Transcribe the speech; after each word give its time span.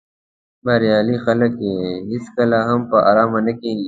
بریالي 0.65 1.15
خلک 1.25 1.53
هېڅکله 2.11 2.59
هم 2.69 2.81
په 2.89 2.97
آرامه 3.09 3.39
نه 3.47 3.53
کیني. 3.59 3.79